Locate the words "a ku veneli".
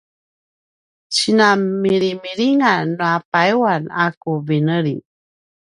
4.03-4.97